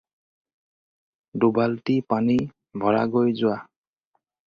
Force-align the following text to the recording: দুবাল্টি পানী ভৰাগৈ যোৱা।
দুবাল্টি 1.43 1.97
পানী 2.13 2.37
ভৰাগৈ 2.85 3.37
যোৱা। 3.43 3.59